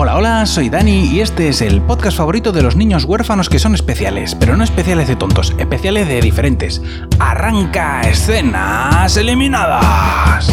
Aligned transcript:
Hola, 0.00 0.14
hola, 0.14 0.46
soy 0.46 0.68
Dani 0.70 1.06
y 1.06 1.22
este 1.22 1.48
es 1.48 1.60
el 1.60 1.82
podcast 1.82 2.18
favorito 2.18 2.52
de 2.52 2.62
los 2.62 2.76
niños 2.76 3.02
huérfanos 3.02 3.48
que 3.48 3.58
son 3.58 3.74
especiales, 3.74 4.36
pero 4.36 4.56
no 4.56 4.62
especiales 4.62 5.08
de 5.08 5.16
tontos, 5.16 5.52
especiales 5.58 6.06
de 6.06 6.20
diferentes. 6.20 6.80
Arranca 7.18 8.02
escenas 8.02 9.16
eliminadas. 9.16 10.48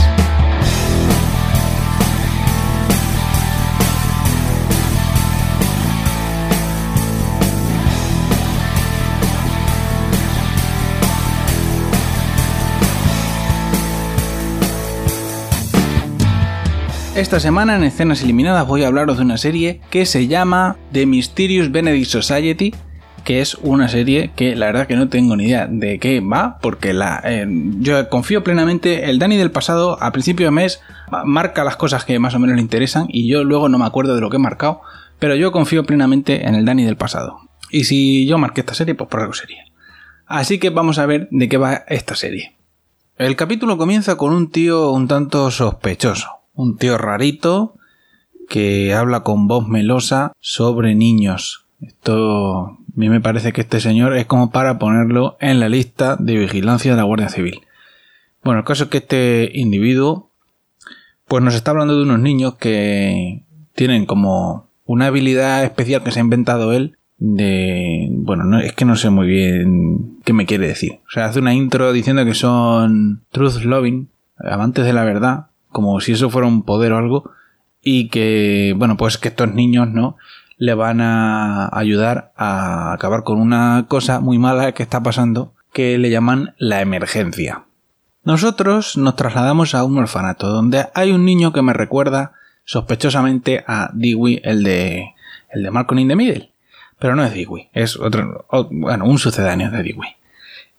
Esta 17.15 17.39
semana 17.39 17.77
en 17.77 17.85
Escenas 17.85 18.21
Eliminadas 18.23 18.67
voy 18.67 18.83
a 18.83 18.87
hablaros 18.87 19.15
de 19.15 19.23
una 19.23 19.37
serie 19.37 19.79
que 19.89 20.05
se 20.05 20.27
llama 20.27 20.75
The 20.91 21.05
Mysterious 21.05 21.71
Benedict 21.71 22.09
Society, 22.09 22.75
que 23.23 23.39
es 23.39 23.55
una 23.55 23.87
serie 23.87 24.31
que 24.35 24.53
la 24.57 24.65
verdad 24.65 24.85
que 24.85 24.97
no 24.97 25.07
tengo 25.07 25.37
ni 25.37 25.45
idea 25.45 25.65
de 25.65 25.97
qué 25.97 26.19
va, 26.19 26.57
porque 26.61 26.91
la, 26.91 27.21
eh, 27.23 27.47
yo 27.79 28.09
confío 28.09 28.43
plenamente, 28.43 29.09
el 29.09 29.17
Dani 29.17 29.37
del 29.37 29.49
pasado 29.49 29.97
a 30.03 30.11
principio 30.11 30.47
de 30.47 30.51
mes 30.51 30.81
marca 31.23 31.63
las 31.63 31.77
cosas 31.77 32.03
que 32.03 32.19
más 32.19 32.35
o 32.35 32.39
menos 32.39 32.57
le 32.57 32.61
interesan 32.61 33.05
y 33.07 33.29
yo 33.29 33.45
luego 33.45 33.69
no 33.69 33.77
me 33.77 33.85
acuerdo 33.85 34.13
de 34.13 34.19
lo 34.19 34.29
que 34.29 34.35
he 34.35 34.39
marcado, 34.39 34.81
pero 35.17 35.35
yo 35.35 35.53
confío 35.53 35.85
plenamente 35.85 36.45
en 36.45 36.53
el 36.53 36.65
Dani 36.65 36.83
del 36.83 36.97
pasado. 36.97 37.39
Y 37.71 37.85
si 37.85 38.27
yo 38.27 38.37
marqué 38.37 38.59
esta 38.59 38.73
serie, 38.73 38.93
pues 38.93 39.09
por 39.09 39.21
algo 39.21 39.33
sería. 39.33 39.63
Así 40.25 40.59
que 40.59 40.69
vamos 40.69 40.99
a 40.99 41.05
ver 41.05 41.29
de 41.31 41.47
qué 41.47 41.55
va 41.55 41.85
esta 41.87 42.17
serie. 42.17 42.57
El 43.17 43.37
capítulo 43.37 43.77
comienza 43.77 44.17
con 44.17 44.33
un 44.33 44.51
tío 44.51 44.91
un 44.91 45.07
tanto 45.07 45.49
sospechoso 45.49 46.34
un 46.55 46.77
tío 46.77 46.97
rarito 46.97 47.75
que 48.47 48.93
habla 48.93 49.21
con 49.21 49.47
voz 49.47 49.67
melosa 49.67 50.31
sobre 50.39 50.95
niños. 50.95 51.65
Esto 51.81 52.65
a 52.65 52.77
mí 52.95 53.09
me 53.09 53.21
parece 53.21 53.53
que 53.53 53.61
este 53.61 53.79
señor 53.79 54.15
es 54.15 54.25
como 54.25 54.51
para 54.51 54.79
ponerlo 54.79 55.37
en 55.39 55.59
la 55.59 55.69
lista 55.69 56.15
de 56.15 56.37
vigilancia 56.37 56.91
de 56.91 56.97
la 56.97 57.03
Guardia 57.03 57.29
Civil. 57.29 57.61
Bueno, 58.43 58.59
el 58.59 58.65
caso 58.65 58.85
es 58.85 58.89
que 58.89 58.99
este 58.99 59.51
individuo 59.53 60.29
pues 61.27 61.43
nos 61.43 61.55
está 61.55 61.71
hablando 61.71 61.95
de 61.95 62.03
unos 62.03 62.19
niños 62.19 62.55
que 62.55 63.43
tienen 63.73 64.05
como 64.05 64.67
una 64.85 65.07
habilidad 65.07 65.63
especial 65.63 66.03
que 66.03 66.11
se 66.11 66.19
ha 66.19 66.23
inventado 66.23 66.71
él 66.71 66.97
de 67.17 68.07
bueno, 68.11 68.43
no, 68.43 68.59
es 68.59 68.73
que 68.73 68.85
no 68.85 68.95
sé 68.95 69.09
muy 69.09 69.27
bien 69.27 70.19
qué 70.23 70.33
me 70.33 70.45
quiere 70.45 70.67
decir. 70.67 70.99
O 71.07 71.09
sea, 71.09 71.25
hace 71.25 71.39
una 71.39 71.53
intro 71.53 71.91
diciendo 71.91 72.23
que 72.25 72.33
son 72.33 73.23
truth 73.31 73.63
loving, 73.63 74.09
amantes 74.37 74.85
de 74.85 74.93
la 74.93 75.03
verdad, 75.03 75.47
como 75.75 75.99
si 75.99 76.13
eso 76.13 76.29
fuera 76.29 76.47
un 76.47 76.63
poder 76.63 76.93
o 76.93 76.97
algo, 76.97 77.31
y 77.81 78.07
que, 78.07 78.73
bueno, 78.77 78.95
pues 78.95 79.17
que 79.17 79.27
estos 79.27 79.53
niños, 79.53 79.89
¿no? 79.89 80.15
Le 80.55 80.73
van 80.73 81.01
a 81.01 81.69
ayudar 81.77 82.31
a 82.37 82.93
acabar 82.93 83.25
con 83.25 83.41
una 83.41 83.83
cosa 83.89 84.21
muy 84.21 84.39
mala 84.39 84.71
que 84.71 84.83
está 84.83 85.03
pasando, 85.03 85.53
que 85.73 85.97
le 85.97 86.09
llaman 86.09 86.55
la 86.59 86.79
emergencia. 86.79 87.65
Nosotros 88.23 88.95
nos 88.95 89.17
trasladamos 89.17 89.75
a 89.75 89.83
un 89.83 89.97
orfanato 89.97 90.47
donde 90.47 90.85
hay 90.93 91.11
un 91.11 91.25
niño 91.25 91.51
que 91.51 91.61
me 91.61 91.73
recuerda 91.73 92.31
sospechosamente 92.63 93.65
a 93.67 93.89
Dewey, 93.93 94.39
el 94.45 94.63
de, 94.63 95.13
el 95.49 95.63
de 95.63 95.71
Malcolm 95.71 95.99
in 95.99 96.07
the 96.07 96.15
Middle. 96.15 96.53
Pero 96.99 97.17
no 97.17 97.25
es 97.25 97.33
Dewey, 97.33 97.67
es 97.73 97.97
otro, 97.97 98.45
bueno, 98.71 99.03
un 99.03 99.19
sucedáneo 99.19 99.69
de 99.71 99.83
Dewey. 99.83 100.15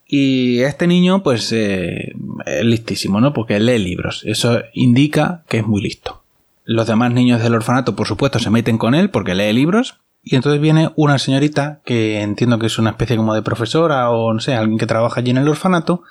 Y 0.09 0.61
este 0.61 0.87
niño, 0.87 1.23
pues, 1.23 1.53
eh, 1.53 2.13
es 2.47 2.65
listísimo, 2.65 3.21
¿no? 3.21 3.33
Porque 3.33 3.59
lee 3.59 3.79
libros. 3.79 4.23
Eso 4.25 4.63
indica 4.73 5.43
que 5.49 5.59
es 5.59 5.67
muy 5.67 5.83
listo. 5.83 6.23
Los 6.65 6.87
demás 6.87 7.13
niños 7.13 7.43
del 7.43 7.55
orfanato, 7.55 7.97
por 7.97 8.07
supuesto, 8.07 8.39
se 8.39 8.51
meten 8.51 8.79
con 8.79 8.95
él 8.95 9.11
porque 9.11 9.35
lee 9.35 9.53
libros. 9.53 9.99
Y 10.23 10.37
entonces 10.37 10.61
viene 10.61 10.91
una 10.97 11.19
señorita 11.19 11.81
que 11.85 12.21
entiendo 12.21 12.59
que 12.59 12.67
es 12.67 12.79
una 12.79 12.91
especie 12.91 13.17
como 13.17 13.35
de 13.35 13.43
profesora 13.43 14.11
o 14.11 14.33
no 14.33 14.41
sé, 14.41 14.55
alguien 14.55 14.79
que 14.79 14.87
trabaja 14.87 15.21
allí 15.21 15.31
en 15.31 15.39
el 15.39 15.49
orfanato. 15.49 16.03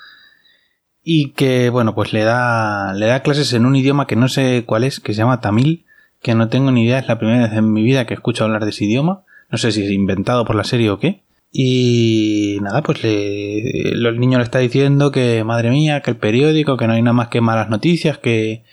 Y 1.03 1.31
que, 1.31 1.69
bueno, 1.69 1.93
pues 1.95 2.13
le 2.13 2.23
da, 2.23 2.93
le 2.93 3.05
da 3.05 3.21
clases 3.21 3.53
en 3.53 3.65
un 3.65 3.75
idioma 3.75 4.07
que 4.07 4.15
no 4.15 4.27
sé 4.27 4.63
cuál 4.65 4.83
es, 4.83 4.99
que 4.99 5.13
se 5.13 5.19
llama 5.19 5.39
tamil, 5.39 5.85
que 6.21 6.33
no 6.33 6.49
tengo 6.49 6.71
ni 6.71 6.85
idea, 6.85 6.99
es 6.99 7.07
la 7.07 7.19
primera 7.19 7.47
vez 7.47 7.53
en 7.53 7.71
mi 7.71 7.83
vida 7.83 8.05
que 8.05 8.15
escucho 8.15 8.43
hablar 8.43 8.63
de 8.63 8.71
ese 8.71 8.85
idioma. 8.85 9.23
No 9.51 9.57
sé 9.57 9.71
si 9.71 9.83
es 9.83 9.91
inventado 9.91 10.45
por 10.45 10.55
la 10.55 10.63
serie 10.63 10.89
o 10.89 10.99
qué. 10.99 11.21
Y 11.57 12.57
nada, 12.61 12.83
pues 12.83 13.01
le, 13.01 13.91
el 13.91 14.19
niño 14.19 14.39
le 14.39 14.43
está 14.43 14.59
diciendo 14.59 15.09
que, 15.13 15.41
madre 15.45 15.69
mía, 15.69 16.01
que 16.01 16.11
el 16.11 16.17
periódico, 16.17 16.75
que 16.75 16.85
no 16.85 16.91
hay 16.91 17.01
nada 17.01 17.13
más 17.13 17.29
que 17.29 17.39
malas 17.39 17.69
noticias, 17.69 18.17
que, 18.17 18.65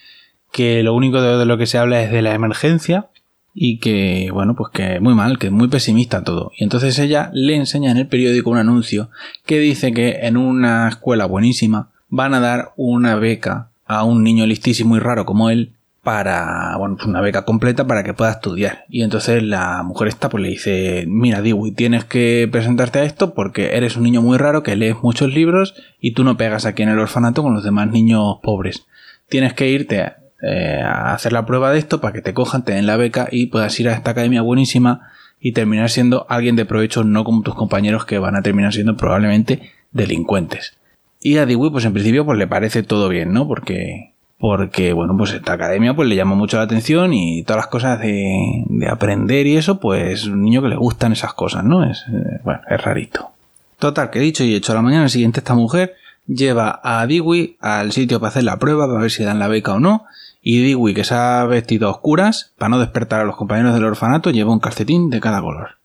que 0.50 0.82
lo 0.82 0.92
único 0.92 1.22
de, 1.22 1.46
lo 1.46 1.56
que 1.58 1.66
se 1.66 1.78
habla 1.78 2.02
es 2.02 2.10
de 2.10 2.22
la 2.22 2.34
emergencia 2.34 3.06
y 3.54 3.78
que, 3.78 4.30
bueno, 4.32 4.56
pues 4.56 4.72
que 4.72 4.98
muy 4.98 5.14
mal, 5.14 5.38
que 5.38 5.46
es 5.46 5.52
muy 5.52 5.68
pesimista 5.68 6.24
todo. 6.24 6.50
Y 6.58 6.64
entonces 6.64 6.98
ella 6.98 7.30
le 7.32 7.54
enseña 7.54 7.92
en 7.92 7.98
el 7.98 8.08
periódico 8.08 8.50
un 8.50 8.58
anuncio 8.58 9.10
que 9.46 9.60
dice 9.60 9.92
que 9.92 10.18
en 10.22 10.36
una 10.36 10.88
escuela 10.88 11.26
buenísima 11.26 11.90
van 12.08 12.34
a 12.34 12.40
dar 12.40 12.72
una 12.76 13.14
beca 13.14 13.70
a 13.86 14.02
un 14.02 14.24
niño 14.24 14.44
listísimo 14.44 14.96
y 14.96 14.98
raro 14.98 15.24
como 15.24 15.50
él 15.50 15.70
para, 16.02 16.76
bueno, 16.78 16.96
pues 16.96 17.06
una 17.06 17.20
beca 17.20 17.44
completa 17.44 17.86
para 17.86 18.02
que 18.02 18.12
pueda 18.12 18.32
estudiar. 18.32 18.84
Y 18.88 19.02
entonces 19.02 19.42
la 19.42 19.82
mujer 19.84 20.08
esta 20.08 20.28
pues 20.28 20.42
le 20.42 20.48
dice, 20.48 21.04
mira 21.06 21.42
Dewey, 21.42 21.72
tienes 21.72 22.04
que 22.04 22.48
presentarte 22.50 22.98
a 22.98 23.04
esto 23.04 23.34
porque 23.34 23.76
eres 23.76 23.96
un 23.96 24.02
niño 24.02 24.20
muy 24.20 24.36
raro 24.36 24.64
que 24.64 24.74
lees 24.74 24.96
muchos 25.02 25.32
libros 25.32 25.74
y 26.00 26.12
tú 26.12 26.24
no 26.24 26.36
pegas 26.36 26.66
aquí 26.66 26.82
en 26.82 26.88
el 26.88 26.98
orfanato 26.98 27.42
con 27.42 27.54
los 27.54 27.62
demás 27.62 27.88
niños 27.88 28.38
pobres. 28.42 28.84
Tienes 29.28 29.54
que 29.54 29.68
irte 29.68 30.12
eh, 30.42 30.80
a 30.84 31.14
hacer 31.14 31.32
la 31.32 31.46
prueba 31.46 31.70
de 31.72 31.78
esto 31.78 32.00
para 32.00 32.12
que 32.12 32.20
te 32.20 32.34
cojan, 32.34 32.64
te 32.64 32.72
den 32.72 32.86
la 32.86 32.96
beca 32.96 33.28
y 33.30 33.46
puedas 33.46 33.78
ir 33.78 33.88
a 33.88 33.92
esta 33.92 34.10
academia 34.10 34.42
buenísima 34.42 35.12
y 35.40 35.52
terminar 35.52 35.88
siendo 35.88 36.26
alguien 36.28 36.56
de 36.56 36.64
provecho, 36.64 37.04
no 37.04 37.22
como 37.22 37.42
tus 37.42 37.54
compañeros 37.54 38.06
que 38.06 38.18
van 38.18 38.34
a 38.34 38.42
terminar 38.42 38.72
siendo 38.72 38.96
probablemente 38.96 39.70
delincuentes. 39.92 40.76
Y 41.20 41.36
a 41.36 41.46
Dewey, 41.46 41.70
pues 41.70 41.84
en 41.84 41.92
principio, 41.92 42.24
pues 42.24 42.38
le 42.38 42.48
parece 42.48 42.82
todo 42.82 43.08
bien, 43.08 43.32
¿no? 43.32 43.46
Porque 43.46 44.11
porque 44.42 44.92
bueno, 44.92 45.16
pues 45.16 45.32
esta 45.34 45.52
academia 45.52 45.94
pues 45.94 46.08
le 46.08 46.16
llama 46.16 46.34
mucho 46.34 46.56
la 46.56 46.64
atención 46.64 47.12
y 47.12 47.44
todas 47.44 47.58
las 47.58 47.68
cosas 47.68 48.00
de, 48.00 48.64
aprender 48.90 49.46
y 49.46 49.56
eso, 49.56 49.78
pues 49.78 50.24
un 50.26 50.42
niño 50.42 50.60
que 50.60 50.66
le 50.66 50.74
gustan 50.74 51.12
esas 51.12 51.32
cosas, 51.32 51.62
¿no? 51.62 51.88
Es, 51.88 52.04
eh, 52.12 52.40
bueno, 52.42 52.60
es 52.68 52.82
rarito. 52.82 53.30
Total, 53.78 54.10
que 54.10 54.18
dicho 54.18 54.42
y 54.42 54.56
hecho, 54.56 54.72
a 54.72 54.74
la 54.74 54.82
mañana 54.82 55.08
siguiente 55.08 55.38
esta 55.38 55.54
mujer 55.54 55.94
lleva 56.26 56.80
a 56.82 57.06
Dewey 57.06 57.56
al 57.60 57.92
sitio 57.92 58.18
para 58.18 58.30
hacer 58.30 58.42
la 58.42 58.58
prueba, 58.58 58.88
para 58.88 59.02
ver 59.02 59.12
si 59.12 59.22
dan 59.22 59.38
la 59.38 59.46
beca 59.46 59.74
o 59.74 59.78
no, 59.78 60.06
y 60.42 60.60
Dewey, 60.60 60.92
que 60.92 61.04
se 61.04 61.14
ha 61.14 61.44
vestido 61.44 61.86
a 61.86 61.92
oscuras, 61.92 62.50
para 62.58 62.70
no 62.70 62.80
despertar 62.80 63.20
a 63.20 63.24
los 63.24 63.36
compañeros 63.36 63.74
del 63.74 63.84
orfanato, 63.84 64.32
lleva 64.32 64.52
un 64.52 64.58
calcetín 64.58 65.08
de 65.08 65.20
cada 65.20 65.40
color. 65.40 65.76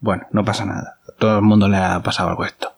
Bueno, 0.00 0.24
no 0.32 0.44
pasa 0.44 0.66
nada, 0.66 0.98
todo 1.18 1.36
el 1.36 1.44
mundo 1.44 1.66
le 1.66 1.78
ha 1.78 2.02
pasado 2.02 2.28
algo 2.28 2.44
esto. 2.44 2.75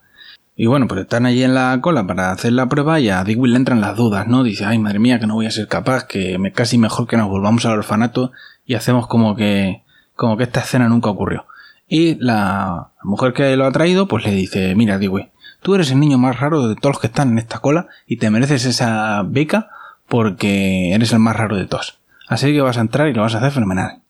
Y 0.61 0.67
bueno, 0.67 0.89
pues 0.89 1.03
están 1.03 1.25
allí 1.25 1.45
en 1.45 1.55
la 1.55 1.79
cola 1.81 2.05
para 2.05 2.33
hacer 2.33 2.53
la 2.53 2.69
prueba 2.69 2.99
y 2.99 3.11
a 3.11 3.23
Dewey 3.23 3.53
le 3.53 3.57
entran 3.57 3.81
las 3.81 3.97
dudas, 3.97 4.27
¿no? 4.27 4.43
Dice, 4.43 4.65
ay, 4.65 4.81
madre 4.81 4.99
mía, 4.99 5.21
que 5.21 5.29
no 5.29 5.35
voy 5.35 5.47
a 5.47 5.53
ser 5.53 5.69
capaz, 5.69 6.09
que 6.09 6.37
me, 6.37 6.51
casi 6.51 6.79
mejor 6.79 7.07
que 7.07 7.17
nos 7.17 7.29
volvamos 7.29 7.65
al 7.65 7.79
orfanato 7.79 8.33
y 8.67 8.75
hacemos 8.75 9.07
como 9.07 9.37
que, 9.37 9.85
como 10.17 10.37
que 10.37 10.43
esta 10.43 10.59
escena 10.59 10.89
nunca 10.89 11.11
ocurrió. 11.11 11.47
Y 11.87 12.17
la 12.17 12.89
mujer 13.05 13.35
que 13.35 13.57
lo 13.57 13.67
ha 13.67 13.71
traído, 13.71 14.09
pues 14.09 14.25
le 14.25 14.33
dice, 14.33 14.75
mira, 14.75 14.99
Dewey, 14.99 15.31
tú 15.63 15.77
eres 15.77 15.93
el 15.93 16.01
niño 16.01 16.19
más 16.19 16.41
raro 16.41 16.67
de 16.67 16.75
todos 16.75 16.97
los 16.97 17.01
que 17.01 17.07
están 17.07 17.31
en 17.31 17.39
esta 17.39 17.61
cola 17.61 17.87
y 18.09 18.17
te 18.17 18.29
mereces 18.29 18.65
esa 18.65 19.23
beca 19.25 19.71
porque 20.09 20.93
eres 20.93 21.13
el 21.13 21.21
más 21.21 21.37
raro 21.37 21.55
de 21.55 21.67
todos. 21.67 22.01
Así 22.27 22.53
que 22.53 22.63
vas 22.63 22.79
a 22.79 22.81
entrar 22.81 23.07
y 23.07 23.15
lo 23.15 23.23
vas 23.23 23.37
a 23.37 23.39
hacer 23.39 23.53
fenomenal. 23.53 24.03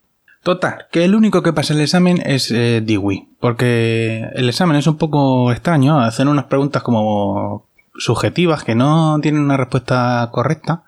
Total, 0.49 0.87
que 0.91 1.05
el 1.05 1.15
único 1.15 1.43
que 1.43 1.53
pasa 1.53 1.75
el 1.75 1.81
examen 1.83 2.23
es 2.25 2.51
eh, 2.51 2.81
Dewey, 2.83 3.29
porque 3.39 4.27
el 4.33 4.49
examen 4.49 4.79
es 4.79 4.87
un 4.87 4.97
poco 4.97 5.53
extraño, 5.53 6.01
hacen 6.01 6.27
unas 6.27 6.47
preguntas 6.47 6.83
como 6.83 7.69
subjetivas 7.99 8.65
que 8.65 8.75
no 8.75 9.19
tienen 9.21 9.43
una 9.43 9.59
respuesta 9.59 10.27
correcta 10.33 10.85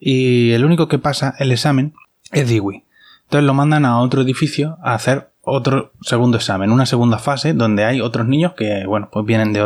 y 0.00 0.50
el 0.50 0.64
único 0.64 0.88
que 0.88 0.98
pasa 0.98 1.32
el 1.38 1.52
examen 1.52 1.94
es 2.32 2.48
Dewey. 2.48 2.82
Entonces 3.26 3.46
lo 3.46 3.54
mandan 3.54 3.84
a 3.84 4.00
otro 4.00 4.20
edificio 4.20 4.78
a 4.82 4.94
hacer 4.94 5.30
otro 5.42 5.92
segundo 6.00 6.36
examen, 6.36 6.72
una 6.72 6.84
segunda 6.84 7.20
fase 7.20 7.52
donde 7.52 7.84
hay 7.84 8.00
otros 8.00 8.26
niños 8.26 8.54
que, 8.54 8.84
bueno, 8.84 9.10
pues 9.12 9.24
vienen 9.24 9.52
de, 9.52 9.60
de 9.60 9.64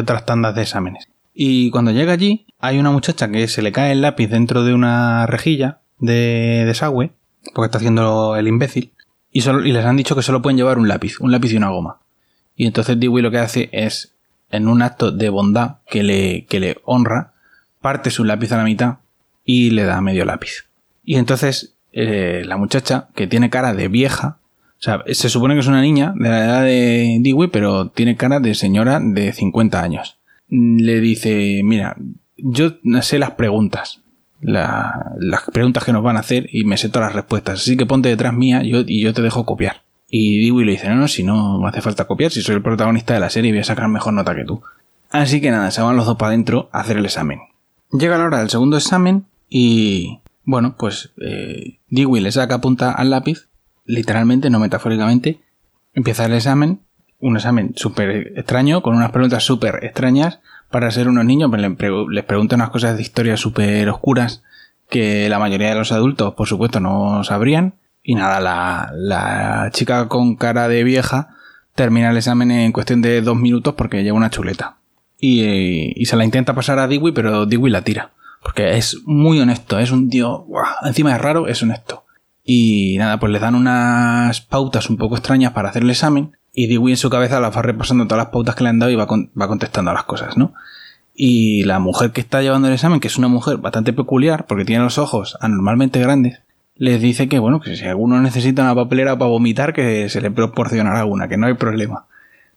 otras 0.00 0.26
tandas 0.26 0.56
de 0.56 0.62
exámenes. 0.62 1.06
Y 1.32 1.70
cuando 1.70 1.92
llega 1.92 2.14
allí, 2.14 2.46
hay 2.58 2.80
una 2.80 2.90
muchacha 2.90 3.30
que 3.30 3.46
se 3.46 3.62
le 3.62 3.70
cae 3.70 3.92
el 3.92 4.00
lápiz 4.00 4.26
dentro 4.26 4.64
de 4.64 4.74
una 4.74 5.28
rejilla 5.28 5.78
de 6.00 6.64
desagüe 6.66 7.12
porque 7.54 7.66
está 7.66 7.78
haciendo 7.78 8.36
el 8.36 8.48
imbécil, 8.48 8.92
y, 9.30 9.40
solo, 9.40 9.64
y 9.64 9.72
les 9.72 9.84
han 9.84 9.96
dicho 9.96 10.14
que 10.14 10.22
solo 10.22 10.42
pueden 10.42 10.56
llevar 10.56 10.78
un 10.78 10.88
lápiz, 10.88 11.18
un 11.20 11.32
lápiz 11.32 11.52
y 11.52 11.56
una 11.56 11.70
goma. 11.70 12.00
Y 12.54 12.66
entonces 12.66 13.00
Dewey 13.00 13.22
lo 13.22 13.30
que 13.30 13.38
hace 13.38 13.70
es, 13.72 14.14
en 14.50 14.68
un 14.68 14.82
acto 14.82 15.10
de 15.10 15.30
bondad 15.30 15.76
que 15.88 16.02
le, 16.02 16.44
que 16.44 16.60
le 16.60 16.78
honra, 16.84 17.32
parte 17.80 18.10
su 18.10 18.24
lápiz 18.24 18.52
a 18.52 18.58
la 18.58 18.64
mitad 18.64 18.98
y 19.44 19.70
le 19.70 19.84
da 19.84 20.00
medio 20.00 20.24
lápiz. 20.24 20.66
Y 21.02 21.16
entonces 21.16 21.74
eh, 21.92 22.42
la 22.46 22.56
muchacha, 22.56 23.08
que 23.14 23.26
tiene 23.26 23.50
cara 23.50 23.74
de 23.74 23.88
vieja, 23.88 24.38
o 24.78 24.82
sea, 24.82 25.04
se 25.12 25.28
supone 25.28 25.54
que 25.54 25.60
es 25.60 25.66
una 25.66 25.82
niña 25.82 26.12
de 26.16 26.28
la 26.28 26.44
edad 26.44 26.62
de 26.64 27.18
Dewey, 27.20 27.48
pero 27.48 27.88
tiene 27.88 28.16
cara 28.16 28.40
de 28.40 28.54
señora 28.54 29.00
de 29.00 29.32
50 29.32 29.80
años. 29.80 30.18
Le 30.48 31.00
dice, 31.00 31.60
mira, 31.62 31.96
yo 32.36 32.74
sé 33.02 33.18
las 33.18 33.32
preguntas, 33.32 34.00
las 34.42 35.44
preguntas 35.52 35.84
que 35.84 35.92
nos 35.92 36.02
van 36.02 36.16
a 36.16 36.20
hacer 36.20 36.48
y 36.52 36.64
me 36.64 36.76
sé 36.76 36.88
todas 36.88 37.08
las 37.08 37.16
respuestas. 37.16 37.60
Así 37.60 37.76
que 37.76 37.86
ponte 37.86 38.08
detrás 38.08 38.34
mía 38.34 38.62
y 38.62 39.00
yo 39.00 39.14
te 39.14 39.22
dejo 39.22 39.46
copiar. 39.46 39.82
Y 40.14 40.44
Dewey 40.44 40.66
le 40.66 40.72
dice, 40.72 40.90
no, 40.90 40.96
no, 40.96 41.08
si 41.08 41.24
no 41.24 41.58
me 41.58 41.68
hace 41.68 41.80
falta 41.80 42.04
copiar, 42.04 42.30
si 42.30 42.42
soy 42.42 42.56
el 42.56 42.62
protagonista 42.62 43.14
de 43.14 43.20
la 43.20 43.30
serie 43.30 43.50
voy 43.50 43.60
a 43.60 43.64
sacar 43.64 43.88
mejor 43.88 44.12
nota 44.12 44.34
que 44.34 44.44
tú. 44.44 44.62
Así 45.10 45.40
que 45.40 45.50
nada, 45.50 45.70
se 45.70 45.80
van 45.80 45.96
los 45.96 46.04
dos 46.04 46.18
para 46.18 46.28
adentro 46.28 46.68
a 46.70 46.80
hacer 46.80 46.98
el 46.98 47.06
examen. 47.06 47.40
Llega 47.92 48.18
la 48.18 48.24
hora 48.24 48.40
del 48.40 48.50
segundo 48.50 48.76
examen 48.76 49.24
y, 49.48 50.20
bueno, 50.44 50.76
pues 50.78 51.14
eh, 51.18 51.78
Dewey 51.88 52.22
le 52.22 52.30
saca 52.30 52.60
punta 52.60 52.92
al 52.92 53.08
lápiz, 53.08 53.48
literalmente, 53.86 54.50
no 54.50 54.58
metafóricamente, 54.58 55.40
empieza 55.94 56.26
el 56.26 56.34
examen, 56.34 56.80
un 57.18 57.36
examen 57.36 57.72
súper 57.76 58.34
extraño, 58.36 58.82
con 58.82 58.94
unas 58.94 59.12
preguntas 59.12 59.42
súper 59.44 59.82
extrañas, 59.82 60.40
para 60.72 60.90
ser 60.90 61.08
unos 61.08 61.24
niños, 61.24 61.50
pues 61.50 61.62
les 62.10 62.24
pregunta 62.24 62.56
unas 62.56 62.70
cosas 62.70 62.96
de 62.96 63.02
historia 63.02 63.36
súper 63.36 63.88
oscuras 63.88 64.42
que 64.90 65.28
la 65.28 65.38
mayoría 65.38 65.68
de 65.68 65.74
los 65.76 65.92
adultos, 65.92 66.34
por 66.34 66.48
supuesto, 66.48 66.80
no 66.80 67.22
sabrían. 67.24 67.74
Y 68.02 68.16
nada, 68.16 68.40
la, 68.92 69.70
chica 69.72 70.08
con 70.08 70.34
cara 70.34 70.66
de 70.66 70.82
vieja 70.82 71.36
termina 71.74 72.10
el 72.10 72.16
examen 72.16 72.50
en 72.50 72.72
cuestión 72.72 73.00
de 73.00 73.22
dos 73.22 73.36
minutos 73.36 73.74
porque 73.74 74.02
lleva 74.02 74.16
una 74.16 74.30
chuleta. 74.30 74.78
Y, 75.18 75.92
y 75.94 76.04
se 76.06 76.16
la 76.16 76.24
intenta 76.24 76.54
pasar 76.54 76.80
a 76.80 76.88
Dewey, 76.88 77.12
pero 77.12 77.46
Dewey 77.46 77.70
la 77.70 77.82
tira. 77.82 78.10
Porque 78.42 78.76
es 78.76 78.98
muy 79.04 79.40
honesto, 79.40 79.78
es 79.78 79.92
un 79.92 80.10
tío, 80.10 80.46
encima 80.84 81.14
es 81.14 81.20
raro, 81.20 81.46
es 81.46 81.62
honesto. 81.62 82.04
Y 82.44 82.96
nada, 82.98 83.20
pues 83.20 83.30
le 83.30 83.38
dan 83.38 83.54
unas 83.54 84.40
pautas 84.40 84.90
un 84.90 84.96
poco 84.96 85.16
extrañas 85.16 85.52
para 85.52 85.68
hacer 85.68 85.82
el 85.82 85.90
examen. 85.90 86.36
Y 86.52 86.66
Dewey 86.66 86.92
en 86.92 86.96
su 86.96 87.10
cabeza 87.10 87.40
la 87.40 87.50
va 87.50 87.62
repasando 87.62 88.06
todas 88.06 88.24
las 88.24 88.32
pautas 88.32 88.54
que 88.54 88.64
le 88.64 88.70
han 88.70 88.78
dado 88.78 88.92
y 88.92 88.96
va, 88.96 89.06
va 89.06 89.48
contestando 89.48 89.90
a 89.90 89.94
las 89.94 90.04
cosas, 90.04 90.36
¿no? 90.36 90.52
Y 91.14 91.64
la 91.64 91.78
mujer 91.78 92.12
que 92.12 92.20
está 92.20 92.42
llevando 92.42 92.68
el 92.68 92.74
examen, 92.74 93.00
que 93.00 93.08
es 93.08 93.18
una 93.18 93.28
mujer 93.28 93.58
bastante 93.58 93.92
peculiar, 93.92 94.46
porque 94.46 94.64
tiene 94.64 94.82
los 94.82 94.98
ojos 94.98 95.36
anormalmente 95.40 96.00
grandes, 96.00 96.40
les 96.76 97.00
dice 97.00 97.28
que, 97.28 97.38
bueno, 97.38 97.60
que 97.60 97.76
si 97.76 97.84
alguno 97.84 98.20
necesita 98.20 98.62
una 98.62 98.74
papelera 98.74 99.16
para 99.18 99.30
vomitar, 99.30 99.72
que 99.72 100.08
se 100.08 100.20
le 100.20 100.30
proporcionará 100.30 101.04
una, 101.04 101.28
que 101.28 101.36
no 101.36 101.46
hay 101.46 101.54
problema. 101.54 102.06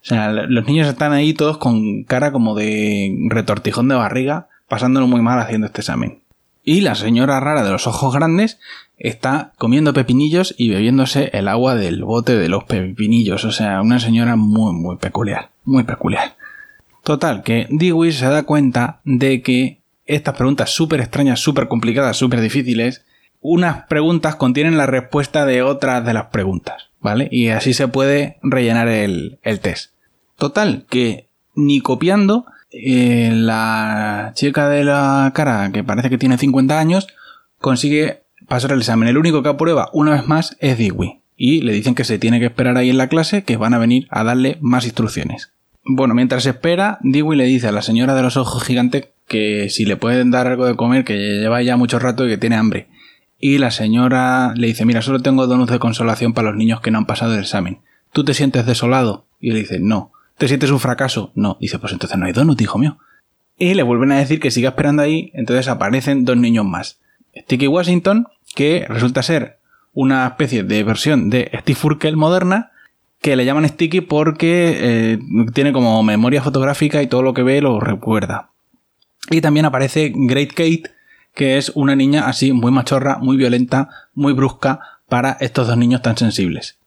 O 0.02 0.08
sea, 0.08 0.32
los 0.32 0.66
niños 0.68 0.88
están 0.88 1.14
ahí 1.14 1.34
todos 1.34 1.58
con 1.58 2.04
cara 2.04 2.32
como 2.32 2.56
de 2.56 3.16
retortijón 3.30 3.88
de 3.88 3.96
barriga, 3.96 4.48
pasándolo 4.68 5.08
muy 5.08 5.22
mal 5.22 5.40
haciendo 5.40 5.68
este 5.68 5.82
examen. 5.82 6.25
Y 6.66 6.82
la 6.82 6.96
señora 6.96 7.40
rara 7.40 7.64
de 7.64 7.72
los 7.72 7.88
ojos 7.88 8.14
grandes 8.14 8.60
está 8.98 9.54
comiendo 9.58 9.94
pepinillos 9.94 10.54
y 10.58 10.70
bebiéndose 10.70 11.30
el 11.34 11.48
agua 11.48 11.76
del 11.76 12.04
bote 12.04 12.36
de 12.36 12.50
los 12.50 12.66
pepinillos. 12.66 13.46
O 13.46 13.52
sea, 13.52 13.82
una 13.82 14.00
señora 14.00 14.36
muy, 14.36 14.74
muy 14.74 14.98
peculiar. 14.98 15.52
Muy 15.64 15.84
peculiar. 15.84 16.36
Total, 17.04 17.44
que 17.44 17.68
Dewey 17.70 18.12
se 18.12 18.26
da 18.26 18.44
cuenta 18.44 19.00
de 19.04 19.44
que 19.44 19.80
estas 20.08 20.36
preguntas 20.36 20.72
súper 20.72 21.02
extrañas, 21.02 21.40
súper 21.40 21.68
complicadas, 21.68 22.18
súper 22.18 22.42
difíciles, 22.42 23.06
unas 23.42 23.86
preguntas 23.86 24.36
contienen 24.36 24.76
la 24.76 24.88
respuesta 24.88 25.46
de 25.46 25.62
otras 25.62 26.04
de 26.04 26.14
las 26.14 26.28
preguntas, 26.28 26.90
¿vale? 27.00 27.28
Y 27.32 27.50
así 27.50 27.76
se 27.76 27.88
puede 27.88 28.40
rellenar 28.42 28.88
el, 28.88 29.38
test. 29.62 29.92
Total, 30.36 30.86
que 30.90 31.28
ni 31.54 31.80
copiando, 31.80 32.48
eh, 32.78 33.32
la 33.34 34.32
chica 34.36 34.68
de 34.68 34.84
la 34.84 35.32
cara, 35.34 35.72
que 35.72 35.84
parece 35.84 36.10
que 36.10 36.18
tiene 36.18 36.38
50 36.38 36.78
años, 36.78 37.08
consigue 37.60 38.24
pasar 38.48 38.72
el 38.74 38.80
examen. 38.80 39.08
El 39.08 39.18
único 39.18 39.42
que 39.42 39.50
aprueba 39.50 39.90
una 39.94 40.12
vez 40.12 40.28
más 40.28 40.58
es 40.60 40.78
Dewey. 40.78 41.22
Y 41.38 41.62
le 41.62 41.74
dicen 41.74 41.96
que 41.96 42.04
se 42.04 42.20
tiene 42.20 42.40
que 42.40 42.46
esperar 42.48 42.78
ahí 42.78 42.90
en 42.90 42.98
la 42.98 43.10
clase, 43.10 43.44
que 43.44 43.58
van 43.58 43.74
a 43.74 43.78
venir 43.78 44.08
a 44.10 44.24
darle 44.24 44.58
más 44.62 44.86
instrucciones. 44.86 45.52
Bueno, 45.86 46.16
mientras 46.16 46.46
espera, 46.46 46.98
Dewey 47.02 47.38
le 47.38 47.46
dice 47.46 47.68
a 47.68 47.72
la 47.72 47.82
señora 47.82 48.16
de 48.16 48.22
los 48.22 48.38
ojos 48.38 48.64
gigantes 48.64 49.10
que 49.28 49.70
si 49.70 49.86
le 49.86 49.98
pueden 49.98 50.32
dar 50.32 50.48
algo 50.48 50.66
de 50.66 50.76
comer, 50.76 51.04
que 51.04 51.18
lleva 51.18 51.62
ya 51.62 51.78
mucho 51.78 52.00
rato 52.00 52.26
y 52.26 52.30
que 52.30 52.38
tiene 52.38 52.56
hambre. 52.56 52.88
Y 53.40 53.58
la 53.58 53.72
señora 53.72 54.54
le 54.56 54.68
dice, 54.68 54.86
mira, 54.86 55.02
solo 55.02 55.22
tengo 55.22 55.48
donuts 55.48 55.72
de 55.72 55.80
consolación 55.80 56.34
para 56.34 56.50
los 56.50 56.58
niños 56.58 56.82
que 56.82 56.92
no 56.92 56.98
han 56.98 57.06
pasado 57.06 57.34
el 57.34 57.42
examen. 57.42 57.80
¿Tú 58.12 58.24
te 58.24 58.34
sientes 58.34 58.66
desolado? 58.66 59.26
Y 59.40 59.52
le 59.52 59.60
dice, 59.60 59.80
no. 59.80 60.12
¿Te 60.38 60.48
sientes 60.48 60.72
un 60.72 60.80
fracaso? 60.80 61.32
No. 61.36 61.58
Dice, 61.60 61.80
pues 61.80 61.94
entonces 61.94 62.18
no 62.18 62.26
hay 62.26 62.34
donuts, 62.34 62.62
hijo 62.62 62.78
mío. 62.78 62.98
Y 63.58 63.74
le 63.74 63.84
vuelven 63.84 64.12
a 64.12 64.18
decir 64.18 64.40
que 64.40 64.52
siga 64.52 64.70
esperando 64.70 65.02
ahí, 65.02 65.32
entonces 65.34 65.68
aparecen 65.68 66.26
dos 66.26 66.36
niños 66.36 66.66
más. 66.66 67.00
Sticky 67.36 67.68
Washington, 67.68 68.28
que 68.54 68.86
resulta 68.90 69.24
ser 69.24 69.60
una 69.94 70.28
especie 70.28 70.64
de 70.64 70.84
versión 70.84 71.30
de 71.30 71.50
Steve 71.62 71.80
Urkel 71.84 72.18
moderna, 72.18 72.72
que 73.22 73.36
le 73.36 73.46
llaman 73.46 73.68
Sticky 73.68 74.02
porque 74.02 74.78
eh, 74.78 75.20
tiene 75.54 75.72
como 75.72 76.04
memoria 76.04 76.42
fotográfica 76.42 77.02
y 77.02 77.08
todo 77.08 77.22
lo 77.24 77.34
que 77.34 77.44
ve 77.44 77.62
lo 77.62 77.80
recuerda. 77.80 78.50
Y 79.32 79.42
también 79.42 79.66
aparece 79.66 80.12
Great 80.14 80.50
Kate, 80.50 80.84
que 81.34 81.58
es 81.58 81.72
una 81.76 81.96
niña 81.96 82.28
así 82.28 82.52
muy 82.52 82.72
machorra, 82.72 83.18
muy 83.18 83.38
violenta, 83.38 83.90
muy 84.14 84.34
brusca 84.34 84.80
para 85.08 85.38
estos 85.40 85.68
dos 85.68 85.78
niños 85.78 86.02
tan 86.02 86.18
sensibles. 86.18 86.78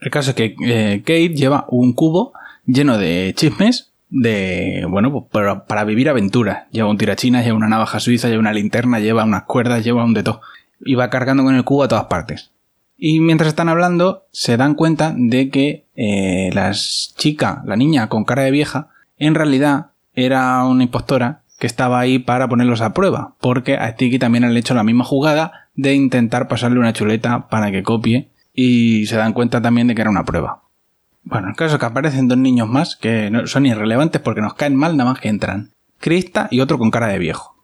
El 0.00 0.10
caso 0.10 0.30
es 0.30 0.36
que 0.36 0.54
eh, 0.64 1.00
Kate 1.00 1.30
lleva 1.30 1.64
un 1.68 1.94
cubo 1.94 2.34
lleno 2.66 2.98
de 2.98 3.32
chismes 3.36 3.92
de, 4.10 4.86
bueno, 4.88 5.26
pues 5.30 5.58
para, 5.66 5.84
vivir 5.84 6.08
aventuras. 6.08 6.68
Lleva 6.70 6.88
un 6.88 6.98
tirachinas, 6.98 7.44
lleva 7.44 7.56
una 7.56 7.68
navaja 7.68 8.00
suiza, 8.00 8.28
lleva 8.28 8.40
una 8.40 8.52
linterna, 8.52 9.00
lleva 9.00 9.24
unas 9.24 9.44
cuerdas, 9.44 9.84
lleva 9.84 10.04
un 10.04 10.14
de 10.14 10.22
todo. 10.22 10.40
Y 10.80 10.94
va 10.94 11.10
cargando 11.10 11.42
con 11.42 11.54
el 11.54 11.64
cubo 11.64 11.84
a 11.84 11.88
todas 11.88 12.04
partes. 12.04 12.52
Y 12.96 13.20
mientras 13.20 13.48
están 13.48 13.68
hablando, 13.68 14.26
se 14.30 14.56
dan 14.56 14.74
cuenta 14.74 15.14
de 15.16 15.50
que 15.50 15.86
eh, 15.96 16.50
la 16.52 16.72
chica, 16.72 17.62
la 17.66 17.76
niña 17.76 18.08
con 18.08 18.24
cara 18.24 18.42
de 18.42 18.50
vieja, 18.50 18.88
en 19.18 19.34
realidad 19.34 19.90
era 20.14 20.64
una 20.64 20.84
impostora 20.84 21.42
que 21.58 21.66
estaba 21.66 21.98
ahí 21.98 22.18
para 22.18 22.48
ponerlos 22.48 22.80
a 22.80 22.94
prueba, 22.94 23.34
porque 23.40 23.76
a 23.76 23.90
Sticky 23.92 24.18
también 24.18 24.44
han 24.44 24.56
hecho 24.56 24.74
la 24.74 24.84
misma 24.84 25.04
jugada 25.04 25.68
de 25.74 25.94
intentar 25.94 26.46
pasarle 26.46 26.78
una 26.78 26.92
chuleta 26.92 27.48
para 27.48 27.70
que 27.70 27.82
copie 27.82 28.30
y 28.52 29.06
se 29.06 29.16
dan 29.16 29.32
cuenta 29.32 29.60
también 29.60 29.88
de 29.88 29.94
que 29.94 30.02
era 30.02 30.10
una 30.10 30.24
prueba. 30.24 30.63
Bueno, 31.24 31.48
el 31.48 31.56
caso 31.56 31.74
es 31.74 31.80
que 31.80 31.86
aparecen 31.86 32.28
dos 32.28 32.38
niños 32.38 32.68
más 32.68 32.96
que 32.96 33.30
son 33.46 33.66
irrelevantes 33.66 34.20
porque 34.20 34.40
nos 34.40 34.54
caen 34.54 34.76
mal 34.76 34.96
nada 34.96 35.10
más 35.10 35.20
que 35.20 35.28
entran. 35.28 35.70
Krista 35.98 36.48
y 36.50 36.60
otro 36.60 36.78
con 36.78 36.90
cara 36.90 37.08
de 37.08 37.18
viejo. 37.18 37.54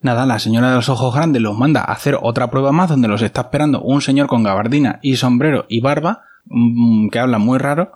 Nada, 0.00 0.24
la 0.24 0.38
señora 0.38 0.70
de 0.70 0.76
los 0.76 0.88
ojos 0.88 1.14
grandes 1.14 1.42
los 1.42 1.58
manda 1.58 1.80
a 1.80 1.92
hacer 1.92 2.16
otra 2.20 2.50
prueba 2.50 2.72
más 2.72 2.88
donde 2.88 3.08
los 3.08 3.20
está 3.20 3.42
esperando 3.42 3.82
un 3.82 4.00
señor 4.00 4.28
con 4.28 4.42
gabardina 4.42 4.98
y 5.02 5.16
sombrero 5.16 5.66
y 5.68 5.80
barba, 5.80 6.22
mm, 6.46 7.08
que 7.10 7.18
habla 7.18 7.38
muy 7.38 7.58
raro. 7.58 7.92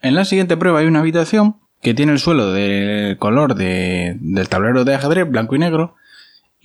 En 0.00 0.14
la 0.14 0.24
siguiente 0.24 0.56
prueba 0.56 0.78
hay 0.78 0.86
una 0.86 1.00
habitación 1.00 1.56
que 1.82 1.92
tiene 1.92 2.12
el 2.12 2.20
suelo 2.20 2.52
del 2.52 3.18
color 3.18 3.56
de, 3.56 4.16
del 4.20 4.48
tablero 4.48 4.84
de 4.84 4.94
ajedrez, 4.94 5.28
blanco 5.28 5.56
y 5.56 5.58
negro, 5.58 5.96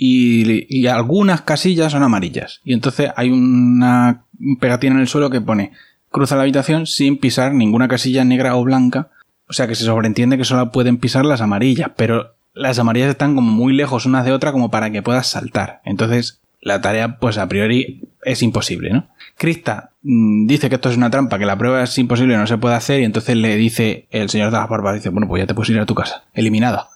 y, 0.01 0.88
algunas 0.88 1.41
casillas 1.41 1.91
son 1.91 2.03
amarillas. 2.03 2.62
Y 2.63 2.74
entonces 2.74 3.12
hay 3.18 3.31
una 3.31 4.24
pegatina 4.62 4.96
en 4.96 5.01
el 5.01 5.08
suelo 5.10 5.29
que 5.29 5.41
pone 5.41 5.74
cruza 6.12 6.36
la 6.36 6.44
habitación 6.44 6.86
sin 6.86 7.18
pisar 7.18 7.54
ninguna 7.54 7.88
casilla 7.88 8.24
negra 8.24 8.56
o 8.56 8.63
blanca. 8.63 9.10
O 9.48 9.54
sea 9.54 9.68
que 9.68 9.75
se 9.75 9.86
sobreentiende 9.86 10.38
que 10.38 10.46
solo 10.46 10.72
pueden 10.72 10.98
pisar 10.98 11.25
las 11.25 11.42
amarillas, 11.42 11.92
pero 11.96 12.36
las 12.54 12.78
amarillas 12.80 13.10
están 13.10 13.36
como 13.36 13.51
muy 13.51 13.74
lejos 13.74 14.06
unas 14.06 14.25
de 14.25 14.32
otra 14.32 14.51
como 14.51 14.70
para 14.70 14.92
que 14.92 15.01
puedas 15.01 15.28
saltar. 15.28 15.82
Entonces 15.86 16.42
la 16.62 16.82
tarea 16.82 17.18
pues 17.20 17.38
a 17.38 17.48
priori 17.48 18.01
es 18.24 18.44
imposible, 18.44 18.92
¿no? 18.92 19.08
Krista 19.38 19.92
mm, 20.04 20.46
dice 20.48 20.70
que 20.70 20.75
esto 20.75 20.89
es 20.89 20.98
una 20.98 21.10
trampa, 21.10 21.39
que 21.39 21.46
la 21.46 21.58
prueba 21.58 21.84
es 21.84 21.98
imposible, 21.98 22.38
no 22.38 22.48
se 22.48 22.58
puede 22.58 22.75
hacer, 22.75 23.00
y 23.00 23.06
entonces 23.06 23.38
le 23.38 23.56
dice 23.56 24.08
el 24.12 24.30
señor 24.30 24.51
de 24.51 24.58
las 24.58 24.70
barbas, 24.70 24.96
dice, 24.96 25.10
bueno, 25.10 25.28
pues 25.28 25.42
ya 25.42 25.48
te 25.48 25.54
puedes 25.54 25.70
ir 25.70 25.80
a 25.80 25.86
tu 25.86 25.96
casa, 25.96 26.25
eliminada. 26.34 26.89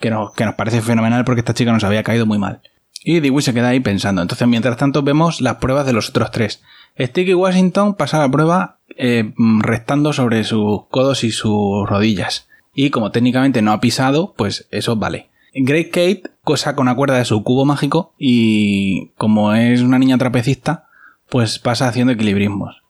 Que 0.00 0.10
nos, 0.10 0.32
que 0.32 0.44
nos 0.44 0.54
parece 0.54 0.80
fenomenal 0.80 1.24
porque 1.24 1.40
esta 1.40 1.54
chica 1.54 1.72
nos 1.72 1.84
había 1.84 2.02
caído 2.02 2.26
muy 2.26 2.38
mal. 2.38 2.60
Y 3.04 3.20
Dewey 3.20 3.42
se 3.42 3.52
queda 3.54 3.68
ahí 3.68 3.80
pensando. 3.80 4.22
Entonces, 4.22 4.46
mientras 4.48 4.76
tanto, 4.76 5.02
vemos 5.02 5.40
las 5.40 5.56
pruebas 5.56 5.86
de 5.86 5.92
los 5.92 6.08
otros 6.08 6.30
tres. 6.30 6.62
Sticky 6.98 7.34
Washington 7.34 7.94
pasa 7.94 8.18
la 8.18 8.30
prueba 8.30 8.78
eh, 8.96 9.32
restando 9.60 10.12
sobre 10.12 10.44
sus 10.44 10.86
codos 10.90 11.24
y 11.24 11.30
sus 11.30 11.88
rodillas. 11.88 12.48
Y 12.74 12.90
como 12.90 13.10
técnicamente 13.10 13.62
no 13.62 13.72
ha 13.72 13.80
pisado, 13.80 14.34
pues 14.36 14.66
eso 14.70 14.96
vale. 14.96 15.28
Great 15.54 15.88
Kate 15.88 16.22
cosa 16.42 16.74
con 16.74 16.84
una 16.84 16.96
cuerda 16.96 17.18
de 17.18 17.24
su 17.24 17.42
cubo 17.42 17.64
mágico 17.64 18.14
y 18.18 19.08
como 19.18 19.54
es 19.54 19.82
una 19.82 19.98
niña 19.98 20.18
trapecista, 20.18 20.86
pues 21.28 21.58
pasa 21.58 21.88
haciendo 21.88 22.12
equilibrismos. 22.12 22.82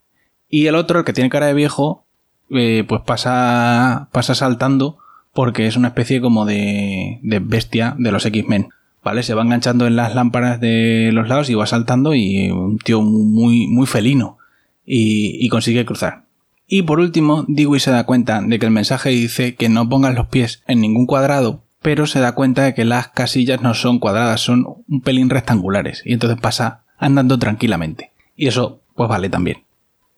Y 0.49 0.67
el 0.67 0.75
otro, 0.75 1.01
el 1.01 1.05
que 1.05 1.13
tiene 1.13 1.31
cara 1.31 1.47
de 1.47 1.55
viejo, 1.55 2.05
eh, 2.51 2.85
pues 2.87 3.03
pasa, 3.03 4.09
pasa 4.13 4.35
saltando 4.35 4.99
porque 5.33 5.67
es 5.67 5.77
una 5.77 5.89
especie 5.89 6.21
como 6.21 6.45
de, 6.45 7.19
de 7.23 7.39
bestia 7.39 7.95
de 7.99 8.13
los 8.13 8.27
X-Men. 8.27 8.69
¿Vale? 9.03 9.23
Se 9.23 9.35
va 9.35 9.43
enganchando 9.43 9.87
en 9.87 9.97
las 9.97 10.15
lámparas 10.15 10.61
de 10.61 11.11
los 11.13 11.29
lados 11.29 11.51
y 11.51 11.55
va 11.55 11.67
saltando 11.67 12.15
y 12.15 12.51
un 12.51 12.79
tío 12.79 13.03
muy, 13.03 13.67
muy 13.67 13.87
felino. 13.87 14.39
Y, 14.85 15.45
y 15.45 15.49
consigue 15.49 15.85
cruzar. 15.85 16.25
Y 16.67 16.83
por 16.83 17.01
último, 17.01 17.45
Dewey 17.49 17.81
se 17.81 17.91
da 17.91 18.05
cuenta 18.05 18.41
de 18.41 18.59
que 18.59 18.67
el 18.67 18.73
mensaje 18.73 19.11
dice 19.11 19.55
que 19.57 19.69
no 19.69 19.89
pongas 19.89 20.15
los 20.15 20.29
pies 20.29 20.63
en 20.67 20.81
ningún 20.81 21.07
cuadrado, 21.07 21.63
pero 21.83 22.07
se 22.07 22.21
da 22.21 22.33
cuenta 22.33 22.63
de 22.63 22.75
que 22.75 22.85
las 22.85 23.09
casillas 23.09 23.61
no 23.61 23.75
son 23.75 23.99
cuadradas, 23.99 24.41
son 24.41 24.67
un 24.89 25.01
pelín 25.03 25.29
rectangulares. 25.29 26.03
Y 26.05 26.13
entonces 26.13 26.41
pasa 26.41 26.85
andando 26.97 27.39
tranquilamente. 27.39 28.13
Y 28.37 28.47
eso, 28.47 28.81
pues 28.95 29.09
vale 29.09 29.29
también. 29.29 29.65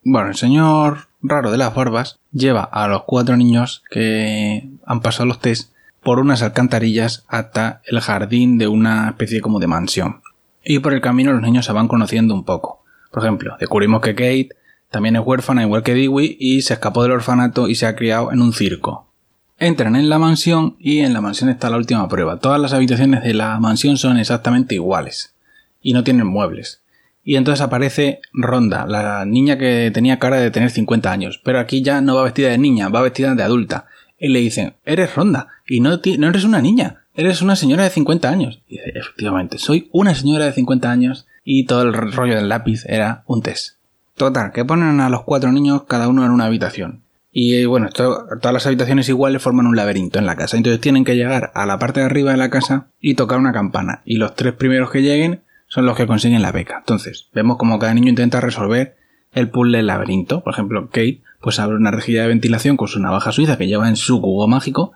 Bueno, 0.04 0.28
el 0.28 0.36
señor 0.36 1.08
raro 1.22 1.50
de 1.50 1.58
las 1.58 1.74
barbas 1.74 2.20
lleva 2.30 2.62
a 2.62 2.86
los 2.86 3.04
cuatro 3.04 3.36
niños 3.36 3.82
que 3.90 4.68
han 4.86 5.00
pasado 5.00 5.26
los 5.26 5.40
test 5.40 5.73
por 6.04 6.20
unas 6.20 6.42
alcantarillas 6.42 7.24
hasta 7.28 7.80
el 7.86 8.00
jardín 8.00 8.58
de 8.58 8.68
una 8.68 9.08
especie 9.08 9.40
como 9.40 9.58
de 9.58 9.66
mansión. 9.66 10.20
Y 10.62 10.78
por 10.78 10.94
el 10.94 11.00
camino 11.00 11.32
los 11.32 11.42
niños 11.42 11.66
se 11.66 11.72
van 11.72 11.88
conociendo 11.88 12.34
un 12.34 12.44
poco. 12.44 12.82
Por 13.10 13.22
ejemplo, 13.22 13.56
descubrimos 13.58 14.00
que 14.00 14.14
Kate 14.14 14.50
también 14.90 15.16
es 15.16 15.22
huérfana 15.24 15.62
igual 15.62 15.82
que 15.82 15.94
Dewey 15.94 16.36
y 16.38 16.62
se 16.62 16.74
escapó 16.74 17.02
del 17.02 17.12
orfanato 17.12 17.68
y 17.68 17.74
se 17.74 17.86
ha 17.86 17.96
criado 17.96 18.32
en 18.32 18.40
un 18.40 18.52
circo. 18.52 19.10
Entran 19.58 19.96
en 19.96 20.08
la 20.08 20.18
mansión 20.18 20.76
y 20.78 21.00
en 21.00 21.12
la 21.12 21.20
mansión 21.20 21.48
está 21.48 21.70
la 21.70 21.76
última 21.76 22.08
prueba. 22.08 22.38
Todas 22.38 22.60
las 22.60 22.72
habitaciones 22.72 23.22
de 23.22 23.34
la 23.34 23.58
mansión 23.60 23.96
son 23.96 24.18
exactamente 24.18 24.74
iguales 24.74 25.34
y 25.80 25.92
no 25.92 26.04
tienen 26.04 26.26
muebles. 26.26 26.82
Y 27.24 27.36
entonces 27.36 27.62
aparece 27.62 28.20
Ronda, 28.32 28.86
la 28.86 29.24
niña 29.24 29.56
que 29.56 29.90
tenía 29.94 30.18
cara 30.18 30.36
de 30.36 30.50
tener 30.50 30.70
50 30.70 31.10
años, 31.10 31.40
pero 31.42 31.58
aquí 31.58 31.82
ya 31.82 32.00
no 32.02 32.16
va 32.16 32.24
vestida 32.24 32.50
de 32.50 32.58
niña, 32.58 32.88
va 32.88 33.00
vestida 33.00 33.34
de 33.34 33.42
adulta. 33.42 33.86
Y 34.24 34.28
le 34.28 34.40
dicen, 34.40 34.72
eres 34.86 35.14
Ronda, 35.14 35.48
y 35.68 35.80
no, 35.80 36.00
no 36.18 36.28
eres 36.28 36.44
una 36.44 36.62
niña, 36.62 37.02
eres 37.14 37.42
una 37.42 37.56
señora 37.56 37.84
de 37.84 37.90
50 37.90 38.26
años. 38.26 38.62
Y 38.66 38.78
dice, 38.78 38.92
efectivamente, 38.94 39.58
soy 39.58 39.90
una 39.92 40.14
señora 40.14 40.46
de 40.46 40.52
50 40.52 40.90
años 40.90 41.26
y 41.44 41.66
todo 41.66 41.82
el 41.82 41.92
rollo 41.92 42.34
del 42.34 42.48
lápiz 42.48 42.86
era 42.86 43.22
un 43.26 43.42
test. 43.42 43.74
Total, 44.16 44.50
que 44.52 44.64
ponen 44.64 45.00
a 45.00 45.10
los 45.10 45.24
cuatro 45.24 45.52
niños 45.52 45.82
cada 45.86 46.08
uno 46.08 46.24
en 46.24 46.30
una 46.30 46.46
habitación. 46.46 47.02
Y 47.32 47.66
bueno, 47.66 47.90
todas 47.90 48.54
las 48.54 48.66
habitaciones 48.66 49.10
iguales 49.10 49.42
forman 49.42 49.66
un 49.66 49.76
laberinto 49.76 50.18
en 50.18 50.24
la 50.24 50.36
casa. 50.36 50.56
Entonces 50.56 50.80
tienen 50.80 51.04
que 51.04 51.16
llegar 51.16 51.52
a 51.54 51.66
la 51.66 51.78
parte 51.78 52.00
de 52.00 52.06
arriba 52.06 52.30
de 52.30 52.38
la 52.38 52.48
casa 52.48 52.86
y 53.02 53.16
tocar 53.16 53.38
una 53.38 53.52
campana. 53.52 54.00
Y 54.06 54.16
los 54.16 54.34
tres 54.36 54.54
primeros 54.54 54.90
que 54.90 55.02
lleguen 55.02 55.42
son 55.66 55.84
los 55.84 55.98
que 55.98 56.06
consiguen 56.06 56.40
la 56.40 56.50
beca. 56.50 56.78
Entonces, 56.78 57.28
vemos 57.34 57.58
como 57.58 57.78
cada 57.78 57.92
niño 57.92 58.08
intenta 58.08 58.40
resolver 58.40 58.96
el 59.34 59.50
puzzle 59.50 59.78
del 59.78 59.86
laberinto. 59.86 60.42
Por 60.42 60.52
ejemplo, 60.52 60.86
Kate 60.86 61.20
pues 61.40 61.58
abre 61.58 61.76
una 61.76 61.90
rejilla 61.90 62.22
de 62.22 62.28
ventilación 62.28 62.76
con 62.76 62.88
su 62.88 63.00
navaja 63.00 63.32
suiza 63.32 63.58
que 63.58 63.66
lleva 63.66 63.88
en 63.88 63.96
su 63.96 64.20
cubo 64.20 64.48
mágico 64.48 64.92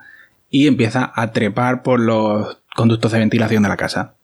y 0.50 0.66
empieza 0.66 1.12
a 1.14 1.32
trepar 1.32 1.82
por 1.82 2.00
los 2.00 2.58
conductos 2.74 3.12
de 3.12 3.18
ventilación 3.18 3.62
de 3.62 3.68
la 3.68 3.76
casa. 3.76 4.14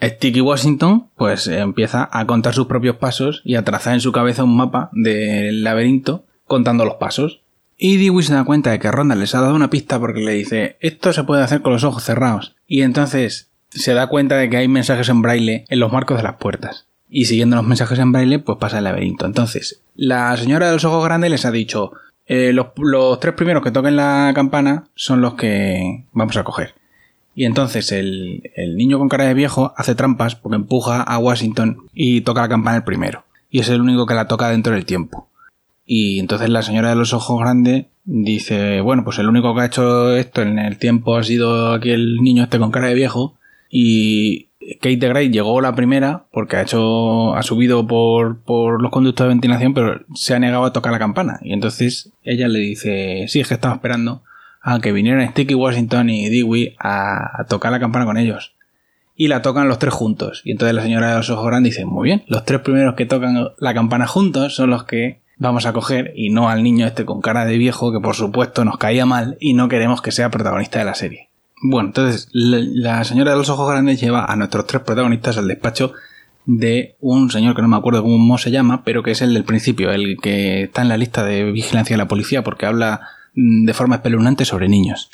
Sticky 0.00 0.40
Washington 0.40 1.08
pues 1.16 1.46
empieza 1.46 2.08
a 2.12 2.26
contar 2.26 2.54
sus 2.54 2.66
propios 2.66 2.96
pasos 2.96 3.42
y 3.44 3.56
a 3.56 3.64
trazar 3.64 3.94
en 3.94 4.00
su 4.00 4.12
cabeza 4.12 4.44
un 4.44 4.56
mapa 4.56 4.90
del 4.92 5.64
laberinto 5.64 6.24
contando 6.46 6.84
los 6.84 6.96
pasos. 6.96 7.40
Y 7.76 7.96
Dewey 7.96 8.24
se 8.24 8.34
da 8.34 8.44
cuenta 8.44 8.70
de 8.70 8.78
que 8.78 8.90
Ronda 8.92 9.14
les 9.14 9.34
ha 9.34 9.40
dado 9.40 9.54
una 9.54 9.70
pista 9.70 9.98
porque 9.98 10.20
le 10.20 10.32
dice 10.32 10.76
esto 10.80 11.12
se 11.12 11.24
puede 11.24 11.42
hacer 11.42 11.62
con 11.62 11.72
los 11.72 11.84
ojos 11.84 12.04
cerrados. 12.04 12.54
Y 12.66 12.82
entonces 12.82 13.50
se 13.70 13.94
da 13.94 14.06
cuenta 14.06 14.36
de 14.36 14.48
que 14.48 14.58
hay 14.58 14.68
mensajes 14.68 15.08
en 15.08 15.22
braille 15.22 15.64
en 15.68 15.80
los 15.80 15.92
marcos 15.92 16.18
de 16.18 16.22
las 16.22 16.36
puertas. 16.36 16.86
Y 17.16 17.26
siguiendo 17.26 17.54
los 17.54 17.64
mensajes 17.64 17.96
en 18.00 18.10
braille, 18.10 18.40
pues 18.40 18.58
pasa 18.58 18.78
el 18.78 18.84
laberinto. 18.84 19.24
Entonces, 19.24 19.80
la 19.94 20.36
señora 20.36 20.66
de 20.66 20.72
los 20.72 20.84
ojos 20.84 21.04
grandes 21.04 21.30
les 21.30 21.44
ha 21.44 21.52
dicho, 21.52 21.92
eh, 22.26 22.52
los, 22.52 23.20
tres 23.20 23.34
primeros 23.34 23.62
que 23.62 23.70
toquen 23.70 23.94
la 23.94 24.32
campana 24.34 24.88
son 24.96 25.20
los 25.20 25.34
que 25.34 26.06
vamos 26.10 26.36
a 26.36 26.42
coger. 26.42 26.74
Y 27.36 27.44
entonces 27.44 27.92
el, 27.92 28.50
el, 28.56 28.76
niño 28.76 28.98
con 28.98 29.08
cara 29.08 29.26
de 29.26 29.34
viejo 29.34 29.72
hace 29.76 29.94
trampas 29.94 30.34
porque 30.34 30.56
empuja 30.56 31.02
a 31.02 31.18
Washington 31.18 31.88
y 31.94 32.22
toca 32.22 32.40
la 32.40 32.48
campana 32.48 32.78
el 32.78 32.82
primero. 32.82 33.22
Y 33.48 33.60
es 33.60 33.68
el 33.68 33.80
único 33.80 34.06
que 34.06 34.14
la 34.14 34.26
toca 34.26 34.48
dentro 34.48 34.72
del 34.72 34.84
tiempo. 34.84 35.28
Y 35.86 36.18
entonces 36.18 36.48
la 36.48 36.62
señora 36.62 36.88
de 36.88 36.96
los 36.96 37.12
ojos 37.12 37.38
grandes 37.38 37.86
dice, 38.02 38.80
bueno, 38.80 39.04
pues 39.04 39.20
el 39.20 39.28
único 39.28 39.54
que 39.54 39.60
ha 39.60 39.66
hecho 39.66 40.16
esto 40.16 40.42
en 40.42 40.58
el 40.58 40.78
tiempo 40.78 41.16
ha 41.16 41.22
sido 41.22 41.74
aquí 41.74 41.90
el 41.90 42.16
niño 42.16 42.42
este 42.42 42.58
con 42.58 42.72
cara 42.72 42.88
de 42.88 42.94
viejo. 42.94 43.36
Y 43.70 44.48
Kate 44.80 45.08
Gray 45.08 45.30
llegó 45.30 45.60
la 45.60 45.74
primera 45.74 46.26
porque 46.32 46.56
ha 46.56 46.62
hecho, 46.62 47.34
ha 47.34 47.42
subido 47.42 47.86
por, 47.86 48.42
por 48.42 48.82
los 48.82 48.90
conductos 48.90 49.24
de 49.24 49.28
ventilación, 49.28 49.74
pero 49.74 50.00
se 50.14 50.34
ha 50.34 50.38
negado 50.38 50.64
a 50.64 50.72
tocar 50.72 50.92
la 50.92 50.98
campana. 50.98 51.38
Y 51.42 51.52
entonces 51.52 52.12
ella 52.22 52.48
le 52.48 52.60
dice, 52.60 53.26
sí, 53.28 53.40
es 53.40 53.48
que 53.48 53.54
estaba 53.54 53.74
esperando 53.74 54.22
a 54.62 54.80
que 54.80 54.92
vinieran 54.92 55.28
Sticky 55.30 55.54
Washington 55.54 56.08
y 56.10 56.28
Dewey 56.28 56.74
a, 56.78 57.40
a 57.40 57.44
tocar 57.44 57.72
la 57.72 57.80
campana 57.80 58.06
con 58.06 58.16
ellos 58.16 58.54
y 59.16 59.28
la 59.28 59.42
tocan 59.42 59.68
los 59.68 59.78
tres 59.78 59.94
juntos. 59.94 60.42
Y 60.44 60.52
entonces 60.52 60.74
la 60.74 60.82
señora 60.82 61.10
de 61.10 61.16
los 61.16 61.30
ojos 61.30 61.46
grandes 61.46 61.74
dice, 61.74 61.84
muy 61.84 62.04
bien, 62.04 62.24
los 62.26 62.44
tres 62.44 62.60
primeros 62.60 62.94
que 62.94 63.06
tocan 63.06 63.48
la 63.58 63.74
campana 63.74 64.06
juntos 64.06 64.54
son 64.54 64.70
los 64.70 64.84
que 64.84 65.22
vamos 65.36 65.66
a 65.66 65.72
coger 65.72 66.12
y 66.16 66.30
no 66.30 66.48
al 66.48 66.62
niño 66.62 66.86
este 66.86 67.04
con 67.04 67.20
cara 67.20 67.44
de 67.44 67.58
viejo 67.58 67.92
que 67.92 68.00
por 68.00 68.14
supuesto 68.14 68.64
nos 68.64 68.78
caía 68.78 69.06
mal 69.06 69.36
y 69.40 69.54
no 69.54 69.68
queremos 69.68 70.00
que 70.00 70.12
sea 70.12 70.30
protagonista 70.30 70.78
de 70.78 70.84
la 70.84 70.94
serie. 70.94 71.30
Bueno, 71.66 71.88
entonces 71.88 72.28
la, 72.32 73.02
señora 73.04 73.30
de 73.30 73.38
los 73.38 73.48
ojos 73.48 73.70
grandes 73.70 73.98
lleva 73.98 74.26
a 74.26 74.36
nuestros 74.36 74.66
tres 74.66 74.82
protagonistas 74.82 75.38
al 75.38 75.48
despacho 75.48 75.94
de 76.44 76.96
un 77.00 77.30
señor 77.30 77.56
que 77.56 77.62
no 77.62 77.68
me 77.68 77.76
acuerdo 77.78 78.02
cómo 78.02 78.36
se 78.36 78.50
llama, 78.50 78.84
pero 78.84 79.02
que 79.02 79.12
es 79.12 79.22
el 79.22 79.32
del 79.32 79.44
principio, 79.44 79.90
el 79.90 80.18
que 80.20 80.64
está 80.64 80.82
en 80.82 80.90
la 80.90 80.98
lista 80.98 81.24
de 81.24 81.50
vigilancia 81.52 81.94
de 81.94 82.02
la 82.02 82.06
policía 82.06 82.44
porque 82.44 82.66
habla 82.66 83.00
mm, 83.34 83.64
de 83.64 83.72
forma 83.72 83.94
espeluznante 83.94 84.44
sobre 84.44 84.68
niños. 84.68 85.08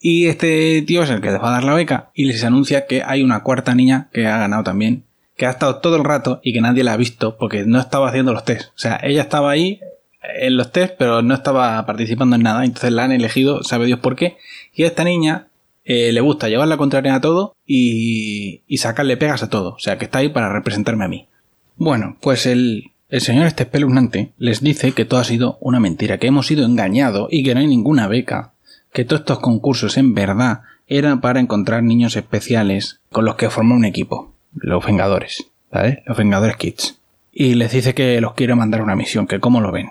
Y 0.00 0.28
este 0.28 0.80
tío 0.86 1.02
es 1.02 1.10
el 1.10 1.20
que 1.20 1.30
les 1.30 1.38
va 1.38 1.48
a 1.48 1.52
dar 1.52 1.64
la 1.64 1.74
beca 1.74 2.10
y 2.14 2.24
les 2.24 2.42
anuncia 2.44 2.86
que 2.86 3.02
hay 3.02 3.22
una 3.22 3.42
cuarta 3.42 3.74
niña 3.74 4.08
que 4.10 4.26
ha 4.26 4.38
ganado 4.38 4.64
también 4.64 5.04
que 5.36 5.44
ha 5.44 5.50
estado 5.50 5.80
todo 5.80 5.96
el 5.96 6.04
rato 6.04 6.40
y 6.42 6.54
que 6.54 6.62
nadie 6.62 6.82
la 6.82 6.94
ha 6.94 6.96
visto 6.96 7.36
porque 7.36 7.64
no 7.66 7.78
estaba 7.78 8.08
haciendo 8.08 8.32
los 8.32 8.46
test. 8.46 8.68
O 8.68 8.78
sea, 8.78 8.98
ella 9.02 9.20
estaba 9.20 9.50
ahí 9.50 9.80
en 10.22 10.56
los 10.56 10.72
test, 10.72 10.94
pero 10.98 11.20
no 11.20 11.34
estaba 11.34 11.84
participando 11.84 12.36
en 12.36 12.42
nada. 12.42 12.64
Entonces 12.64 12.90
la 12.92 13.04
han 13.04 13.12
elegido, 13.12 13.62
sabe 13.62 13.84
Dios 13.84 13.98
por 13.98 14.16
qué. 14.16 14.38
Y 14.72 14.84
esta 14.84 15.04
niña 15.04 15.48
eh, 15.84 16.12
le 16.12 16.20
gusta 16.20 16.48
llevar 16.48 16.68
la 16.68 16.76
contraria 16.76 17.14
a 17.14 17.20
todo 17.20 17.54
y, 17.66 18.62
y 18.66 18.78
sacarle 18.78 19.16
pegas 19.16 19.42
a 19.42 19.50
todo. 19.50 19.74
O 19.74 19.78
sea, 19.78 19.98
que 19.98 20.06
está 20.06 20.18
ahí 20.18 20.28
para 20.28 20.52
representarme 20.52 21.04
a 21.04 21.08
mí. 21.08 21.28
Bueno, 21.76 22.16
pues 22.20 22.46
el, 22.46 22.92
el 23.08 23.20
señor 23.20 23.46
este 23.46 23.64
espeluznante 23.64 24.32
les 24.38 24.60
dice 24.60 24.92
que 24.92 25.04
todo 25.04 25.20
ha 25.20 25.24
sido 25.24 25.58
una 25.60 25.80
mentira, 25.80 26.18
que 26.18 26.26
hemos 26.26 26.46
sido 26.46 26.64
engañados 26.64 27.28
y 27.30 27.42
que 27.44 27.54
no 27.54 27.60
hay 27.60 27.66
ninguna 27.66 28.08
beca. 28.08 28.52
Que 28.92 29.04
todos 29.04 29.20
estos 29.20 29.40
concursos 29.40 29.96
en 29.98 30.14
verdad 30.14 30.62
eran 30.86 31.20
para 31.20 31.40
encontrar 31.40 31.82
niños 31.82 32.16
especiales 32.16 33.00
con 33.10 33.24
los 33.24 33.34
que 33.34 33.50
formar 33.50 33.78
un 33.78 33.84
equipo 33.84 34.34
los 34.54 34.84
Vengadores, 34.84 35.50
¿vale? 35.70 36.02
Los 36.06 36.16
Vengadores 36.16 36.56
Kids. 36.56 36.98
Y 37.32 37.54
les 37.54 37.72
dice 37.72 37.94
que 37.94 38.20
los 38.20 38.34
quiere 38.34 38.54
mandar 38.54 38.82
una 38.82 38.96
misión, 38.96 39.26
que 39.26 39.40
cómo 39.40 39.60
lo 39.60 39.72
ven. 39.72 39.88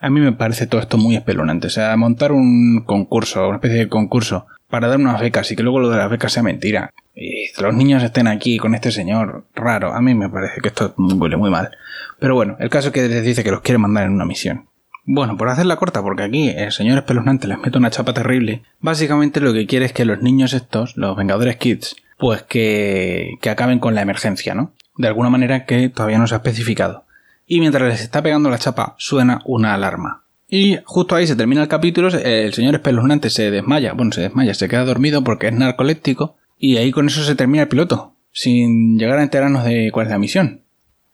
A 0.00 0.10
mí 0.10 0.20
me 0.20 0.32
parece 0.32 0.66
todo 0.66 0.80
esto 0.80 0.98
muy 0.98 1.14
espeluznante. 1.14 1.68
O 1.68 1.70
sea, 1.70 1.96
montar 1.96 2.32
un 2.32 2.82
concurso, 2.84 3.46
una 3.46 3.56
especie 3.56 3.78
de 3.78 3.88
concurso, 3.88 4.46
para 4.72 4.88
dar 4.88 4.98
unas 4.98 5.20
becas 5.20 5.52
y 5.52 5.54
que 5.54 5.62
luego 5.62 5.80
lo 5.80 5.90
de 5.90 5.98
las 5.98 6.08
becas 6.08 6.32
sea 6.32 6.42
mentira. 6.42 6.94
Y 7.14 7.44
los 7.60 7.74
niños 7.74 8.02
estén 8.02 8.26
aquí 8.26 8.56
con 8.56 8.74
este 8.74 8.90
señor 8.90 9.44
raro. 9.54 9.92
A 9.92 10.00
mí 10.00 10.14
me 10.14 10.30
parece 10.30 10.62
que 10.62 10.68
esto 10.68 10.94
huele 10.96 11.36
muy 11.36 11.50
mal. 11.50 11.72
Pero 12.18 12.34
bueno, 12.34 12.56
el 12.58 12.70
caso 12.70 12.88
es 12.88 12.94
que 12.94 13.06
les 13.06 13.22
dice 13.22 13.44
que 13.44 13.50
los 13.50 13.60
quiere 13.60 13.76
mandar 13.76 14.04
en 14.04 14.12
una 14.12 14.24
misión. 14.24 14.70
Bueno, 15.04 15.36
por 15.36 15.50
hacerla 15.50 15.76
corta, 15.76 16.00
porque 16.00 16.22
aquí 16.22 16.48
el 16.48 16.72
señor 16.72 16.96
espeluznante 16.96 17.48
les 17.48 17.58
mete 17.58 17.76
una 17.76 17.90
chapa 17.90 18.14
terrible, 18.14 18.62
básicamente 18.80 19.40
lo 19.40 19.52
que 19.52 19.66
quiere 19.66 19.84
es 19.84 19.92
que 19.92 20.06
los 20.06 20.22
niños 20.22 20.54
estos, 20.54 20.96
los 20.96 21.18
Vengadores 21.18 21.56
Kids, 21.56 21.96
pues 22.16 22.42
que, 22.42 23.34
que 23.42 23.50
acaben 23.50 23.78
con 23.78 23.94
la 23.94 24.00
emergencia, 24.00 24.54
¿no? 24.54 24.72
De 24.96 25.06
alguna 25.06 25.28
manera 25.28 25.66
que 25.66 25.90
todavía 25.90 26.16
no 26.16 26.26
se 26.26 26.34
ha 26.34 26.38
especificado. 26.38 27.04
Y 27.46 27.60
mientras 27.60 27.86
les 27.86 28.00
está 28.00 28.22
pegando 28.22 28.48
la 28.48 28.58
chapa, 28.58 28.94
suena 28.96 29.42
una 29.44 29.74
alarma. 29.74 30.21
Y 30.54 30.76
justo 30.84 31.14
ahí 31.14 31.26
se 31.26 31.34
termina 31.34 31.62
el 31.62 31.68
capítulo, 31.68 32.08
el 32.08 32.52
señor 32.52 32.74
espeluznante 32.74 33.30
se 33.30 33.50
desmaya, 33.50 33.94
bueno, 33.94 34.12
se 34.12 34.20
desmaya, 34.20 34.52
se 34.52 34.68
queda 34.68 34.84
dormido 34.84 35.24
porque 35.24 35.46
es 35.46 35.54
narcoléptico, 35.54 36.36
y 36.58 36.76
ahí 36.76 36.90
con 36.90 37.06
eso 37.06 37.24
se 37.24 37.34
termina 37.34 37.62
el 37.62 37.70
piloto, 37.70 38.16
sin 38.32 38.98
llegar 38.98 39.18
a 39.18 39.22
enterarnos 39.22 39.64
de 39.64 39.88
cuál 39.90 40.08
es 40.08 40.12
la 40.12 40.18
misión. 40.18 40.60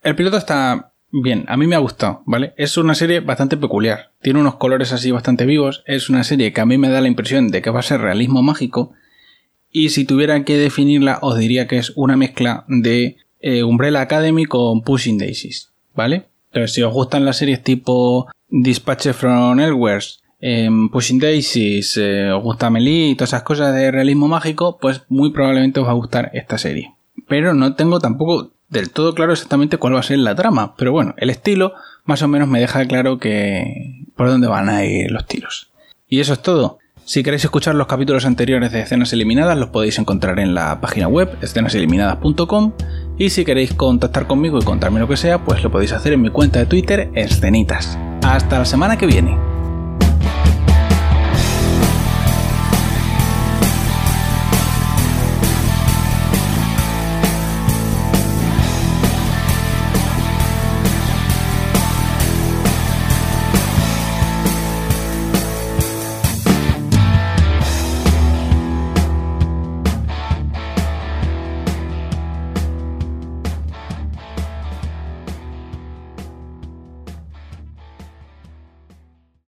El 0.03 0.17
piloto 0.17 0.39
está 0.39 0.93
bien, 1.13 1.45
a 1.47 1.57
mí 1.57 1.69
me 1.69 1.77
ha 1.77 1.79
gustado, 1.79 2.25
¿vale? 2.27 2.53
Es 2.57 2.77
una 2.79 2.97
serie 2.97 3.21
bastante 3.21 3.57
peculiar, 3.57 4.11
tiene 4.21 4.41
unos 4.41 4.57
colores 4.57 4.93
así 4.93 5.13
bastante 5.13 5.47
vivos, 5.47 5.85
es 5.87 6.11
una 6.11 6.25
serie 6.25 6.53
que 6.53 6.61
a 6.61 6.67
mí 6.67 6.77
me 6.77 6.89
da 6.89 7.01
la 7.01 7.07
impresión 7.07 7.47
de 7.53 7.63
que 7.63 7.71
va 7.71 7.79
a 7.79 7.85
ser 7.85 8.01
realismo 8.01 8.43
mágico, 8.43 8.93
y 9.71 9.91
si 9.91 10.05
tuviera 10.05 10.43
que 10.43 10.57
definirla, 10.57 11.21
os 11.23 11.39
diría 11.39 11.69
que 11.69 11.79
es 11.79 11.93
una 11.95 12.17
mezcla 12.17 12.65
de 12.67 13.19
eh, 13.39 13.63
Umbrella 13.63 14.01
Academy 14.01 14.47
con 14.47 14.83
Pushing 14.83 15.17
Daisies, 15.17 15.71
¿vale? 15.95 16.25
Pero 16.51 16.67
si 16.67 16.83
os 16.83 16.93
gustan 16.93 17.25
las 17.25 17.37
series 17.37 17.63
tipo 17.63 18.27
Dispatches 18.51 19.17
from 19.17 19.61
Elsewhere, 19.61 20.05
em, 20.41 20.89
Pushing 20.89 21.19
Daisies, 21.19 21.97
eh, 21.97 22.31
os 22.33 22.43
gusta 22.43 22.71
Melee 22.71 23.11
y 23.11 23.15
todas 23.15 23.31
esas 23.31 23.43
cosas 23.43 23.75
de 23.75 23.91
realismo 23.91 24.29
mágico, 24.29 24.79
pues 24.81 25.03
muy 25.09 25.31
probablemente 25.31 25.81
os 25.81 25.87
va 25.87 25.91
a 25.91 25.95
gustar 25.95 26.31
esta 26.33 26.59
serie. 26.59 26.95
Pero 27.27 27.55
no 27.55 27.75
tengo 27.75 27.99
tampoco 27.99 28.53
del 28.69 28.91
todo 28.91 29.15
claro 29.15 29.33
exactamente 29.33 29.79
cuál 29.79 29.95
va 29.95 30.01
a 30.01 30.05
ser 30.05 30.19
la 30.19 30.35
trama. 30.35 30.75
Pero 30.77 30.93
bueno, 30.93 31.15
el 31.19 31.31
estilo 31.31 31.75
más 32.05 32.23
o 32.23 32.29
menos 32.29 32.49
me 32.49 32.61
deja 32.61 32.87
claro 32.87 33.19
que 33.19 34.05
por 34.17 34.29
dónde 34.29 34.47
van 34.47 34.69
a 34.69 34.85
ir 34.85 35.11
los 35.11 35.27
tiros. 35.27 35.71
Y 36.09 36.21
eso 36.21 36.33
es 36.33 36.43
todo. 36.43 36.79
Si 37.05 37.23
queréis 37.23 37.45
escuchar 37.45 37.75
los 37.75 37.87
capítulos 37.87 38.27
anteriores 38.27 38.71
de 38.71 38.81
Escenas 38.81 39.13
Eliminadas, 39.13 39.57
los 39.57 39.71
podéis 39.71 39.99
encontrar 39.99 40.39
en 40.41 40.55
la 40.55 40.81
página 40.81 41.09
web 41.09 41.39
escenaseliminadas.com 41.41 42.73
y 43.19 43.31
si 43.31 43.45
queréis 43.45 43.75
contactar 43.75 44.27
conmigo 44.27 44.59
y 44.59 44.65
contarme 44.65 45.01
lo 45.01 45.09
que 45.09 45.17
sea, 45.17 45.45
pues 45.45 45.63
lo 45.63 45.71
podéis 45.71 45.93
hacer 45.93 46.13
en 46.13 46.23
mi 46.23 46.31
cuenta 46.31 46.61
de 46.61 46.67
Twitter 46.67 47.11
Escenitas. 47.15 47.99
Hasta 48.23 48.59
la 48.59 48.65
semana 48.65 48.97
que 48.97 49.07
viene. 49.07 49.58